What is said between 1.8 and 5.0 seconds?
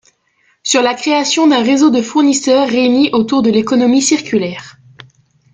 de fournisseurs réunis autour de l'économie circulaire.